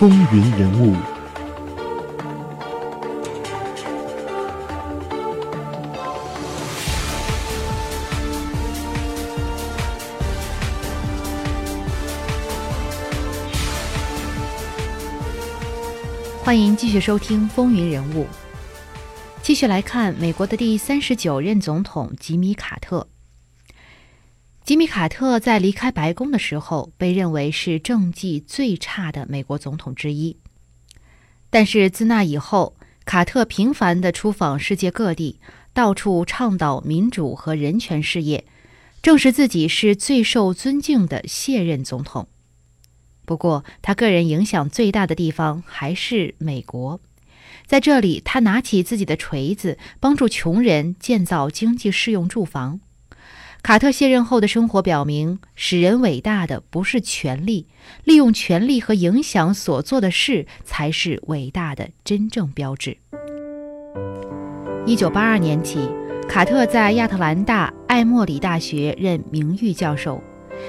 [0.00, 0.96] 风云人物，
[16.42, 18.24] 欢迎继续收听《风云人物》。
[19.42, 23.06] 继续来看美国的第三十九任总统吉米·卡特。
[24.70, 30.36] 吉米·卡特在离开白宫的时候，被认为是政绩最差的美国总统之一。
[31.50, 35.40] 但是自那以后，卡特频繁地出访世界各地，
[35.72, 38.44] 到处倡导民主和人权事业，
[39.02, 42.28] 证实自己是最受尊敬的卸任总统。
[43.24, 47.00] 不过，他个人影响最大的地方还是美国。
[47.66, 52.78] 在这里，他拿起自己的锤子，帮助穷人建造经济适用住房。
[53.62, 57.66] 卡特卸任后的生活表明，使人伟大的不是权力，
[58.04, 62.96] 利用权力和影响所做的事才是伟大的真正标志。
[64.86, 65.78] 一九八二年起，
[66.26, 70.20] 卡特在亚特兰大艾默里大学任名誉教授。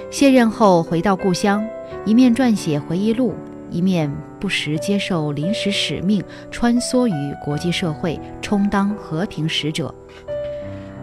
[0.09, 1.65] 卸任后回到故乡，
[2.05, 3.33] 一面撰写回忆录，
[3.69, 9.93] 一面不时接受临时使命，穿梭于国际社会，充当和平使者。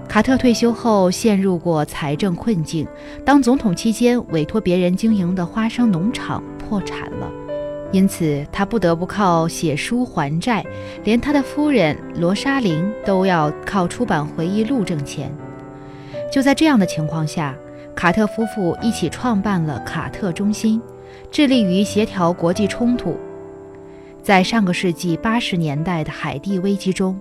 [0.09, 2.89] 卡特退休后陷入过财政困境，
[3.27, 7.31] 当总统期间委托别人经营的花生农场破产了，
[7.92, 10.64] 因此他不得不靠写书还债，
[11.05, 15.31] 连他的夫人罗莎琳都要靠出版回忆录挣钱。
[16.33, 17.55] 就在这样的情况下，
[17.95, 20.81] 卡特夫妇一起创办了卡特中心，
[21.31, 23.14] 致力于协调国际冲突。
[24.29, 27.19] 在上个世纪八十年代的海地危机中，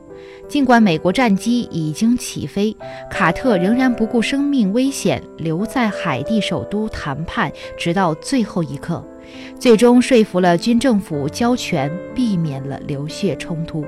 [0.50, 2.75] 尽管美国战机已经起飞，
[3.09, 9.02] 卡特仍然不顾生命危险留在海地首都谈判，直到最后一刻，
[9.58, 13.86] 最终说服了军政府交权，避免了流血冲突。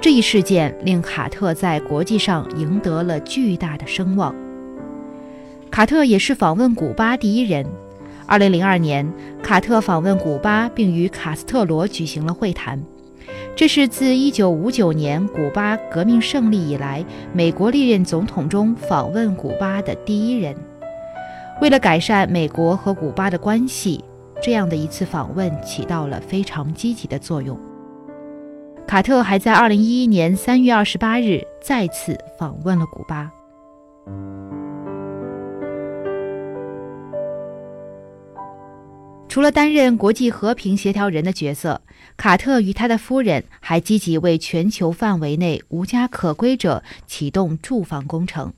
[0.00, 4.32] 这一事件令卡特在国际上赢得了巨大的声望。
[5.68, 7.66] 卡特也是访问古巴第一人。
[8.26, 9.12] 二零零二年，
[9.50, 12.80] 卡特访问古巴，并与卡斯特罗举行了会谈。
[13.56, 20.54] 这是自一九五九年古巴革命胜利以来，美国历任总统中访问古巴的第一人。
[21.60, 24.04] 为了改善美国和古巴的关系，
[24.40, 27.58] 这样的一次访问起到了非常积极的作用。
[28.86, 33.28] 卡特还在二零一一年三月二十八日再次访问了古巴。
[39.30, 41.82] 除了担任国际和平协调人的角色，
[42.16, 48.52] 卡特与他的夫人还积极为全球范围内无家可归者启动住房工程，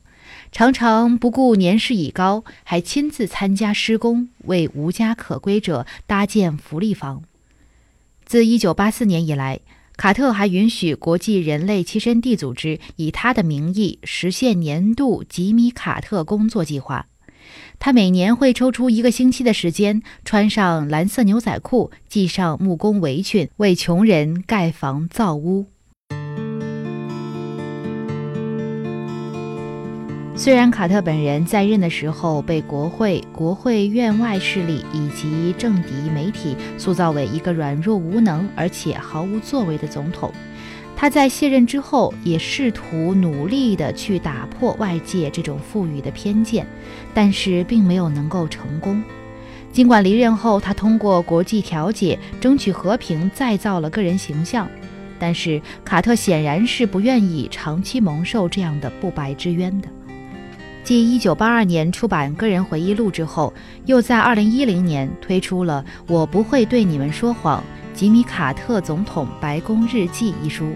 [0.51, 7.23] 常常不顾年事已高，还亲自参加施工，为无家可归者搭建福利房。
[8.25, 9.61] 自1984年以来，
[9.99, 17.09] 卡特还允许国际人类栖身地组织以他的名义实现年度吉米·卡特工作计划。
[17.79, 25.67] 他每年会抽出一个星期的时间，穿上蓝色牛仔裤，系上木工围裙，为穷人盖房造屋。
[30.35, 40.33] 虽然卡特本人在任的时候被国会、国会院外势力以及政敌媒体塑造为一个软弱无能而且毫无作为的总统。
[41.03, 46.65] 他在卸任之后，也试图努力地去打破外界这种赋予的偏见，
[47.13, 49.03] 但是并没有能够成功。
[49.73, 54.69] 尽管离任后，他通过国际调解争取和平，再造了个人形象，
[55.19, 59.89] 但是卡特显然是不愿意长期蒙受这样的不白之冤的。
[60.85, 63.53] 继1982年出版个人回忆录之后，
[63.87, 67.59] 又在2010年推出了《我不会对你们说谎》。
[67.95, 70.75] 吉米·卡特总统白宫日记一书，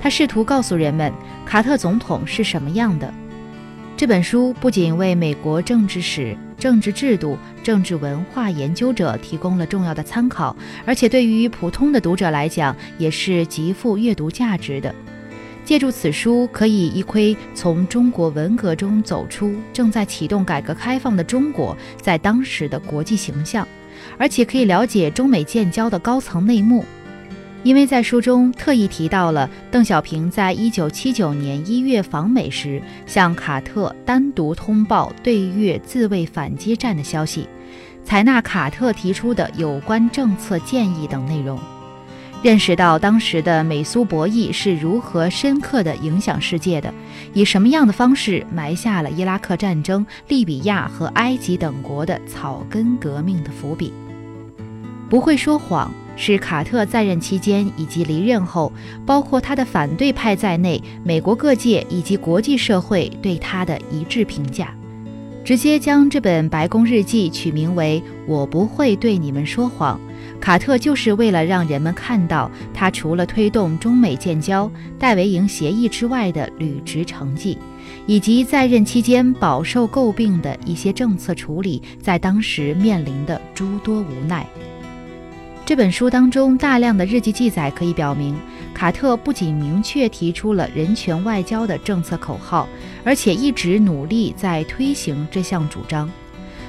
[0.00, 1.12] 他试图告诉人们
[1.44, 3.12] 卡特总统是什么样的。
[3.96, 10.56] 这本书不仅为美国政治史、政治制度、政治文化研究者提供了重要的参考，
[10.86, 14.94] 而且对于普通的读者来讲也是极富阅读价值的。
[15.62, 23.68] 借助此书，可以一窥从中国文革中走出、正在启动改革开放的中国在当时的国际形象。
[24.18, 26.84] 而且可以了解中美建交的高层内幕，
[27.62, 37.46] 因为在书中特意提到了邓小平在一九七九年一月访美时向卡特单独通报对越自卫反击战的消息，
[38.04, 41.58] 采纳卡特提出的有关政策建议等内容，
[42.42, 46.92] 认识到当时的美苏博弈是如何深刻地影响世界的，
[47.34, 53.92] 以什么样的方式埋下了伊拉克战争、利比亚和埃及等国的草根革命的伏笔。
[55.10, 58.72] 不会说谎是卡特在任期间以及离任后，
[59.04, 64.74] 包括他的反对派在内，美国各界以及国际社会对他的一致评价。
[65.44, 69.98] 直接将这本白宫日记取名为《我不会对你们说谎》。
[70.40, 77.58] 卡特就是为了让人们看到他除了推动中美建交、戴维营协议之外的履职成绩，
[78.06, 84.46] 以及在任期间饱受诟病的一些政策处理在当时面临的诸多无奈。
[85.70, 88.36] 这本书当中大量的日记记载可以表明，
[88.74, 92.68] 卡特不仅明确提出了人权外交的政策口号，
[93.04, 96.10] 而且一直努力在推行这项主张。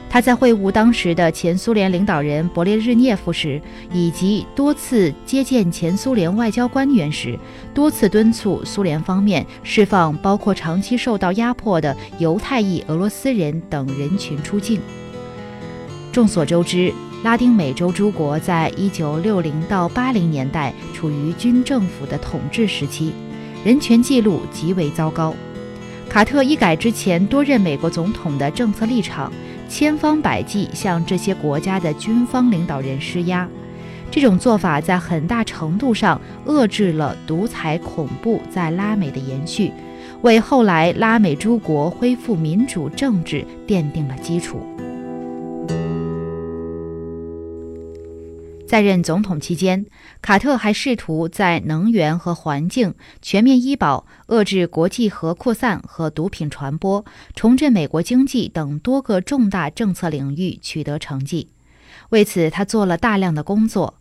[0.08, 3.60] 他在会晤当时的前苏联领导人勃列日涅夫时，
[3.92, 7.36] 以及多次接见前苏联外交官员时，
[7.74, 14.80] 多次敦促苏联方面释放包括长期受到压迫的犹太裔俄罗斯人等人群出境。
[16.12, 23.14] 众所周知，拉丁美洲诸国在一九六零到八零年代处于军政府的统治时期，
[23.64, 25.36] 人权记录极为糟糕。
[26.10, 29.32] 卡特一改之前多任美国总统的政策立场。
[29.70, 33.48] 千方百计向这些国家的军方领导人施压，
[34.12, 39.72] 这种做法在很大程度上遏制了独裁恐怖在拉美的延续，
[40.24, 44.60] 为后来拉美诸国恢复民主政治奠定了基础。
[48.72, 49.86] 在任总统期间，
[50.22, 57.04] 卡特还试图在能源和环境、全面医保、遏制国际核扩散和毒品传播、
[57.36, 61.50] 重振美国经济等多个重大政策领域取得成绩。
[62.12, 63.96] 为此，他做了大量的工作。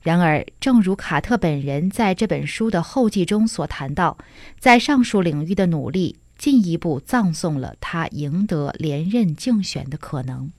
[0.00, 4.16] 然而，正如卡特本人在这本书的后记中所谈到，
[4.58, 10.50] 在上述领域的努力进一步葬送了他赢得连任竞选的可能。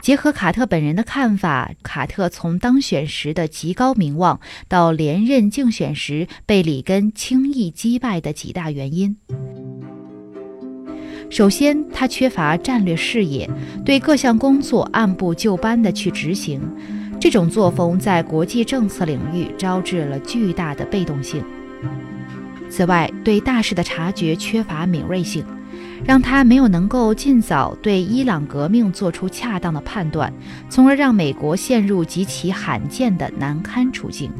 [0.00, 9.16] 结合卡特本人的看法，卡特从当选时的极高名望到连任竞选时被里根轻易击败的几大原因。
[11.28, 13.50] 首先，他缺乏战略视野，
[13.84, 16.60] 对各项工作按部就班地去执行，
[17.20, 21.44] 这种作风在国际政策领域招致了巨大的被动性。
[22.70, 25.44] 此外，对大事的察觉缺乏敏锐性。
[26.04, 30.32] 让他没有能够尽早对伊朗革命做出恰当的判断，
[30.68, 34.30] 从而让美国陷入极其罕见的难堪处境。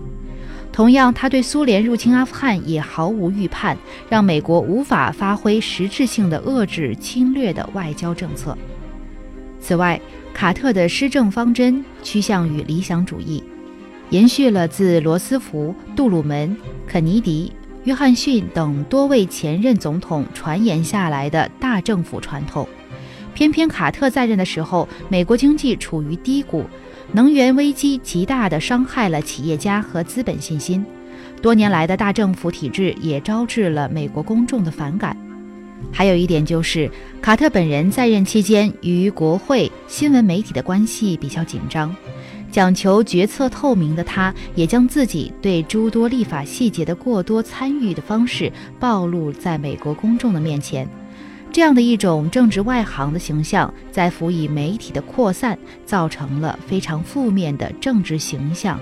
[0.72, 3.76] 同样，他对苏联入侵阿富汗也毫无预判，
[4.08, 8.56] 让美国无法发挥实质性的遏制侵略的外交政策。
[9.60, 10.00] 此外，
[10.32, 13.42] 卡特的施政方针趋向于理想主义，
[14.10, 16.56] 延续了自罗斯福、杜鲁门、
[16.86, 17.50] 肯尼迪。
[17.88, 22.68] 约翰逊等多位前任总统传言下来的大政府传统，
[23.32, 26.66] 偏偏卡特在任的时候，美国经济处于低谷，
[27.12, 30.84] 能源危机极大地伤害了企业家和资本信心，
[31.40, 35.16] 多年来的大政府体制也招致了美国公众的反感。
[35.90, 36.90] 还有一点就是，
[37.22, 41.96] 卡特本人在任期间与国会、新闻媒体的关系比较紧张。
[42.50, 50.88] 讲求决策透明的他，也将自己对诸多立法细节的过多参与的方式暴露在美国公众的面前。
[51.50, 58.78] 这样的一种政治外行的形象，在辅以媒体的扩散，造成了非常负面的政治形象。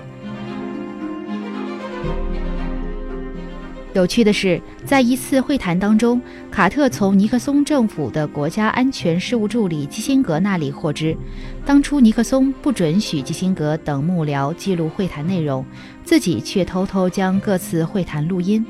[3.97, 11.17] 有趣的是，在一次会谈当中，卡特从尼克松政府的国家安全事务助理基辛格那里获知，
[11.65, 15.65] 当初尼克松不准许基辛格等幕僚记录会谈内容，
[16.05, 18.63] 自己却偷偷将各次会谈录音。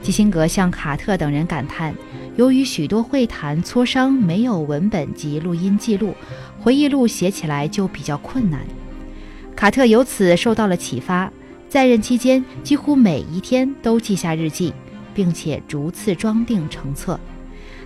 [0.00, 1.94] 基辛格向卡特等人感叹，
[2.36, 6.14] 由于许多会谈磋商没有文本及录音记录，
[6.58, 8.60] 回忆录写起来就比较困难。
[9.54, 11.30] 卡特由此受到了启发。
[11.68, 14.72] 在任期间，几乎每一天都记下日记，
[15.12, 17.18] 并且逐次装订成册。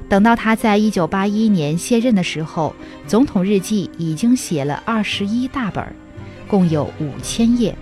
[0.09, 2.75] 等到他在一九八一年卸任的时候，
[3.07, 5.85] 总统日记已经写了二十一大本，
[6.47, 7.75] 共有五千页。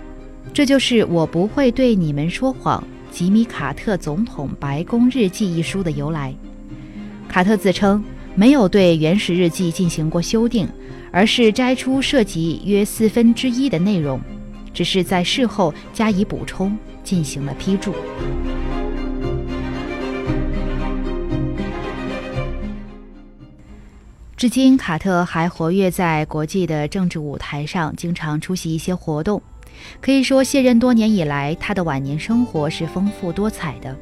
[0.53, 2.83] 这就是我不会对你们说谎
[3.15, 6.33] 《吉米·卡特总统白宫日记》一书的由来。
[7.27, 8.03] 卡特自称
[8.35, 10.67] 没有对原始日记进行过修订，
[11.11, 14.19] 而是摘出涉及约四分之一的内容。
[14.73, 17.93] 只是在事后加以补充，进行了批注。
[24.37, 29.41] 至今，卡特还活跃在国际的政治舞台上，经常出席一些活动。
[29.99, 33.93] 可以说，卸任多年以来，他的晚年生活是丰富多彩的。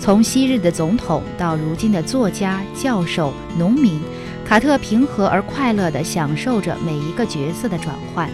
[0.00, 4.00] 从昔日的总统到如今的作家、教授、农民，
[4.46, 8.28] 卡特平和而快乐地享受着每一个角色的转换。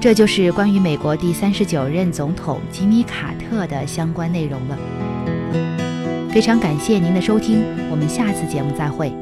[0.00, 4.78] 这就是关于美国第三十九任总统吉米·卡特的相关内容了。
[6.30, 9.12] 非常感谢您的收听，我们下次节目再会。